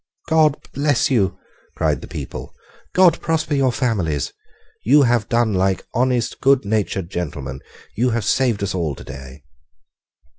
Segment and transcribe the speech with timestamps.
[0.27, 1.37] "God bless you,"
[1.75, 2.55] cried the people;
[2.95, 4.33] "God prosper your families;
[4.83, 7.59] you have done like honest goodnatured gentlemen;
[7.93, 9.43] you have saved us all today."